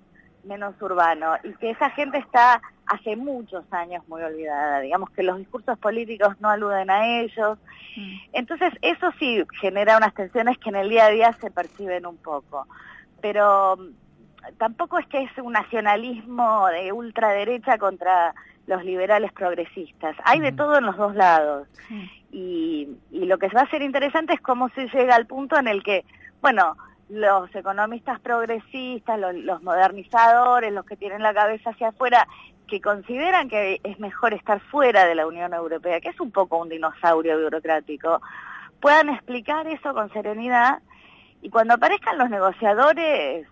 menos 0.46 0.80
urbano, 0.80 1.34
y 1.42 1.52
que 1.54 1.70
esa 1.70 1.90
gente 1.90 2.18
está 2.18 2.60
hace 2.86 3.16
muchos 3.16 3.64
años 3.72 4.06
muy 4.08 4.22
olvidada, 4.22 4.80
digamos 4.80 5.10
que 5.10 5.22
los 5.22 5.38
discursos 5.38 5.78
políticos 5.78 6.34
no 6.40 6.48
aluden 6.48 6.88
a 6.90 7.20
ellos. 7.20 7.58
Mm. 7.96 8.16
Entonces, 8.32 8.72
eso 8.82 9.10
sí 9.18 9.42
genera 9.60 9.96
unas 9.96 10.14
tensiones 10.14 10.58
que 10.58 10.68
en 10.68 10.76
el 10.76 10.88
día 10.88 11.06
a 11.06 11.10
día 11.10 11.32
se 11.34 11.50
perciben 11.50 12.06
un 12.06 12.16
poco. 12.16 12.66
Pero 13.20 13.76
mm, 13.76 14.56
tampoco 14.58 14.98
es 14.98 15.06
que 15.06 15.22
es 15.24 15.30
un 15.38 15.52
nacionalismo 15.52 16.68
de 16.68 16.92
ultraderecha 16.92 17.78
contra 17.78 18.34
los 18.66 18.84
liberales 18.84 19.32
progresistas. 19.32 20.16
Hay 20.24 20.40
de 20.40 20.52
mm. 20.52 20.56
todo 20.56 20.78
en 20.78 20.86
los 20.86 20.96
dos 20.96 21.14
lados. 21.14 21.68
Y, 22.30 22.88
y 23.10 23.24
lo 23.24 23.38
que 23.38 23.48
va 23.48 23.62
a 23.62 23.70
ser 23.70 23.82
interesante 23.82 24.34
es 24.34 24.40
cómo 24.40 24.68
se 24.70 24.86
llega 24.88 25.14
al 25.14 25.26
punto 25.26 25.58
en 25.58 25.68
el 25.68 25.82
que, 25.82 26.04
bueno, 26.40 26.76
los 27.08 27.54
economistas 27.54 28.18
progresistas, 28.20 29.18
los, 29.18 29.62
modernizadores, 29.62 30.72
los 30.72 30.84
que 30.84 30.96
tienen 30.96 31.22
la 31.22 31.32
cabeza 31.32 31.70
hacia 31.70 31.88
afuera, 31.88 32.26
que 32.66 32.80
consideran 32.80 33.48
que 33.48 33.80
es 33.84 34.00
mejor 34.00 34.34
estar 34.34 34.60
fuera 34.60 35.04
de 35.06 35.14
la 35.14 35.26
Unión 35.26 35.54
Europea, 35.54 36.00
que 36.00 36.08
es 36.08 36.20
un 36.20 36.32
poco 36.32 36.58
un 36.58 36.68
dinosaurio 36.68 37.40
burocrático, 37.40 38.20
puedan 38.80 39.08
explicar 39.08 39.68
eso 39.68 39.94
con 39.94 40.12
serenidad 40.12 40.80
y 41.42 41.50
cuando 41.50 41.74
aparezcan 41.74 42.18
los 42.18 42.28
negociadores 42.28 43.46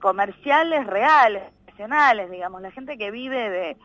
comerciales 0.00 0.86
reales, 0.86 1.42
nacionales, 1.66 2.30
digamos, 2.30 2.62
la 2.62 2.70
gente 2.70 2.96
que 2.96 3.10
vive 3.10 3.50
de 3.50 3.76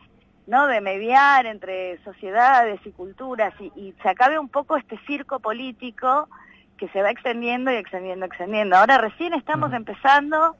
no 0.46 0.66
de 0.66 0.80
mediar 0.80 1.44
entre 1.46 2.02
sociedades 2.02 2.80
y 2.84 2.90
culturas 2.90 3.52
y, 3.60 3.70
y 3.76 3.94
se 4.02 4.08
acabe 4.08 4.38
un 4.38 4.48
poco 4.48 4.76
este 4.76 4.98
circo 5.06 5.40
político 5.40 6.28
que 6.80 6.88
se 6.88 7.02
va 7.02 7.10
extendiendo 7.10 7.70
y 7.70 7.74
extendiendo, 7.74 8.24
extendiendo. 8.24 8.74
Ahora 8.74 8.96
recién 8.96 9.34
estamos 9.34 9.70
empezando 9.74 10.56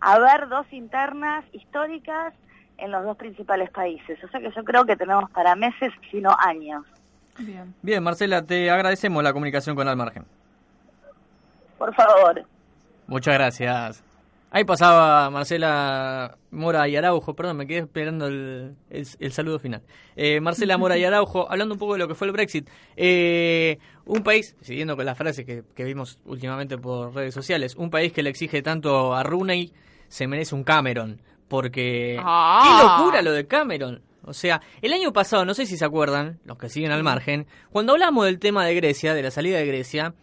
a 0.00 0.18
ver 0.18 0.48
dos 0.48 0.70
internas 0.70 1.46
históricas 1.52 2.34
en 2.76 2.90
los 2.90 3.02
dos 3.04 3.16
principales 3.16 3.70
países. 3.70 4.22
O 4.22 4.28
sea 4.28 4.38
que 4.38 4.52
yo 4.54 4.64
creo 4.64 4.84
que 4.84 4.96
tenemos 4.96 5.30
para 5.30 5.56
meses, 5.56 5.90
sino 6.10 6.36
años. 6.38 6.84
Bien. 7.38 7.74
Bien, 7.80 8.02
Marcela, 8.02 8.42
te 8.42 8.70
agradecemos 8.70 9.24
la 9.24 9.32
comunicación 9.32 9.74
con 9.74 9.88
Al 9.88 9.96
Margen. 9.96 10.26
Por 11.78 11.94
favor. 11.94 12.44
Muchas 13.06 13.34
gracias. 13.34 14.04
Ahí 14.54 14.64
pasaba 14.64 15.30
Marcela 15.30 16.36
Mora 16.50 16.86
y 16.86 16.94
Araujo, 16.94 17.34
perdón, 17.34 17.56
me 17.56 17.66
quedé 17.66 17.78
esperando 17.78 18.26
el, 18.26 18.76
el, 18.90 19.32
saludo 19.32 19.58
final. 19.58 19.80
Eh, 20.14 20.40
Marcela 20.40 20.76
Mora 20.76 20.98
y 20.98 21.04
Araujo, 21.04 21.46
hablando 21.50 21.74
un 21.74 21.78
poco 21.78 21.94
de 21.94 22.00
lo 22.00 22.06
que 22.06 22.14
fue 22.14 22.26
el 22.26 22.34
Brexit. 22.34 22.68
Eh, 22.94 23.78
un 24.04 24.22
país, 24.22 24.54
siguiendo 24.60 24.94
con 24.94 25.06
la 25.06 25.14
frase 25.14 25.46
que, 25.46 25.64
que, 25.74 25.84
vimos 25.84 26.18
últimamente 26.26 26.76
por 26.76 27.14
redes 27.14 27.32
sociales, 27.32 27.76
un 27.76 27.88
país 27.88 28.12
que 28.12 28.22
le 28.22 28.28
exige 28.28 28.60
tanto 28.60 29.14
a 29.14 29.22
Rooney 29.22 29.72
se 30.08 30.26
merece 30.26 30.54
un 30.54 30.64
Cameron. 30.64 31.22
Porque 31.48 32.20
Ah. 32.22 32.62
qué 32.62 32.86
locura 32.86 33.22
lo 33.22 33.32
de 33.32 33.46
Cameron. 33.46 34.02
O 34.24 34.34
sea, 34.34 34.60
el 34.82 34.92
año 34.92 35.14
pasado, 35.14 35.46
no 35.46 35.54
sé 35.54 35.64
si 35.64 35.78
se 35.78 35.84
acuerdan, 35.86 36.40
los 36.44 36.58
que 36.58 36.68
siguen 36.68 36.92
al 36.92 37.02
margen, 37.02 37.46
cuando 37.70 37.92
hablamos 37.94 38.26
del 38.26 38.38
tema 38.38 38.66
de 38.66 38.74
Grecia, 38.74 39.14
de 39.14 39.22
la 39.22 39.30
salida 39.30 39.56
de 39.58 39.66
Grecia, 39.66 40.14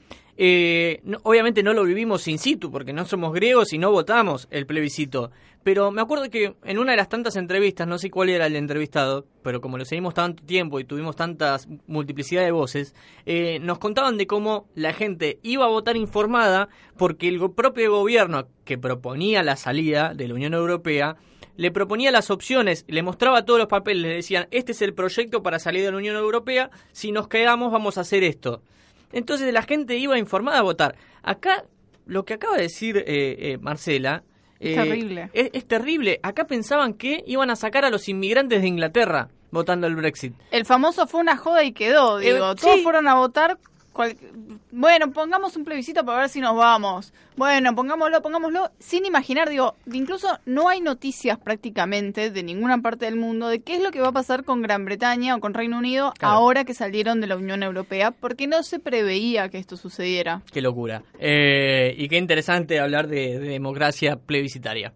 eh, 0.41 1.01
no- 1.03 1.17
obviamente 1.23 1.63
no 1.63 1.73
lo 1.73 1.83
vivimos 1.83 2.25
in 2.29 2.39
situ, 2.39 2.71
porque 2.71 2.93
no 2.93 3.03
somos 3.03 3.33
griegos 3.33 3.73
y 3.73 3.77
no 3.77 3.91
votamos 3.91 4.47
el 4.51 4.65
plebiscito. 4.65 5.31
Pero 5.63 5.91
me 5.91 6.01
acuerdo 6.01 6.29
que 6.29 6.55
en 6.63 6.79
una 6.79 6.91
de 6.93 6.97
las 6.97 7.09
tantas 7.09 7.35
entrevistas, 7.35 7.85
no 7.85 7.97
sé 7.99 8.09
cuál 8.09 8.29
era 8.29 8.45
el 8.45 8.55
entrevistado, 8.55 9.25
pero 9.43 9.59
como 9.59 9.77
lo 9.77 9.83
seguimos 9.83 10.13
tanto 10.13 10.41
tiempo 10.45 10.79
y 10.79 10.85
tuvimos 10.85 11.17
tantas 11.17 11.67
multiplicidad 11.87 12.45
de 12.45 12.51
voces, 12.51 12.95
eh, 13.25 13.59
nos 13.59 13.79
contaban 13.79 14.17
de 14.17 14.25
cómo 14.27 14.69
la 14.75 14.93
gente 14.93 15.39
iba 15.43 15.65
a 15.65 15.69
votar 15.69 15.97
informada 15.97 16.69
porque 16.95 17.27
el 17.27 17.41
propio 17.51 17.91
gobierno 17.91 18.47
que 18.63 18.77
proponía 18.77 19.43
la 19.43 19.57
salida 19.57 20.13
de 20.15 20.29
la 20.29 20.35
Unión 20.35 20.53
Europea 20.53 21.17
le 21.57 21.71
proponía 21.71 22.11
las 22.11 22.31
opciones, 22.31 22.85
le 22.87 23.03
mostraba 23.03 23.43
todos 23.43 23.59
los 23.59 23.67
papeles, 23.67 24.01
le 24.03 24.15
decían, 24.15 24.47
este 24.51 24.71
es 24.71 24.81
el 24.81 24.93
proyecto 24.93 25.43
para 25.43 25.59
salir 25.59 25.83
de 25.83 25.91
la 25.91 25.97
Unión 25.97 26.15
Europea, 26.15 26.71
si 26.93 27.11
nos 27.11 27.27
quedamos 27.27 27.73
vamos 27.73 27.97
a 27.97 28.01
hacer 28.01 28.23
esto. 28.23 28.61
Entonces 29.11 29.51
la 29.53 29.63
gente 29.63 29.97
iba 29.97 30.17
informada 30.17 30.59
a 30.59 30.63
votar. 30.63 30.95
Acá, 31.23 31.65
lo 32.05 32.25
que 32.25 32.33
acaba 32.35 32.55
de 32.55 32.63
decir 32.63 32.97
eh, 32.97 33.03
eh, 33.07 33.57
Marcela... 33.59 34.23
Es 34.59 34.77
eh, 34.77 34.81
terrible. 34.83 35.29
Es, 35.33 35.49
es 35.53 35.65
terrible. 35.65 36.19
Acá 36.21 36.45
pensaban 36.45 36.93
que 36.93 37.23
iban 37.25 37.49
a 37.49 37.55
sacar 37.55 37.85
a 37.85 37.89
los 37.89 38.09
inmigrantes 38.09 38.61
de 38.61 38.67
Inglaterra 38.67 39.29
votando 39.51 39.87
el 39.87 39.95
Brexit. 39.95 40.33
El 40.51 40.65
famoso 40.65 41.07
fue 41.07 41.21
una 41.21 41.37
joda 41.37 41.63
y 41.63 41.71
quedó, 41.71 42.19
Eh, 42.19 42.33
digo. 42.33 42.55
Todos 42.55 42.75
sí. 42.75 42.83
fueron 42.83 43.07
a 43.07 43.15
votar. 43.15 43.57
Cual- 43.93 44.15
Bueno, 44.71 45.11
pongamos 45.11 45.55
un 45.57 45.65
plebiscito 45.65 46.05
para 46.05 46.19
ver 46.21 46.29
si 46.29 46.39
nos 46.41 46.55
vamos. 46.55 47.13
Bueno, 47.35 47.73
pongámoslo, 47.75 48.21
pongámoslo. 48.21 48.69
Sin 48.79 49.05
imaginar, 49.05 49.49
digo, 49.49 49.75
incluso 49.91 50.27
no 50.45 50.69
hay 50.69 50.81
noticias 50.81 51.37
prácticamente 51.37 52.31
de 52.31 52.43
ninguna 52.43 52.79
parte 52.81 53.05
del 53.05 53.15
mundo 53.15 53.47
de 53.47 53.59
qué 53.61 53.75
es 53.75 53.81
lo 53.81 53.91
que 53.91 54.01
va 54.01 54.09
a 54.09 54.11
pasar 54.11 54.43
con 54.43 54.61
Gran 54.61 54.85
Bretaña 54.85 55.35
o 55.35 55.39
con 55.39 55.53
Reino 55.53 55.77
Unido 55.77 56.13
Claro. 56.17 56.33
ahora 56.35 56.65
que 56.65 56.73
salieron 56.73 57.21
de 57.21 57.27
la 57.27 57.35
Unión 57.37 57.63
Europea, 57.63 58.11
porque 58.11 58.47
no 58.47 58.63
se 58.63 58.79
preveía 58.79 59.49
que 59.49 59.57
esto 59.57 59.77
sucediera. 59.77 60.41
Qué 60.51 60.61
locura. 60.61 61.03
Eh, 61.19 61.95
y 61.97 62.07
qué 62.09 62.17
interesante 62.17 62.79
hablar 62.79 63.07
de- 63.07 63.39
de 63.39 63.49
democracia 63.49 64.17
plebiscitaria. 64.17 64.93